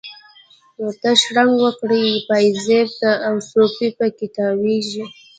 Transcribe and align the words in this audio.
ته 1.01 1.09
شرنګ 1.21 1.51
ورکړي 1.61 2.03
پایزیب 2.27 2.87
ته، 2.99 3.11
او 3.27 3.35
صوفي 3.49 3.87
په 3.97 4.07
کې 4.17 4.27
تاویږي 4.35 5.03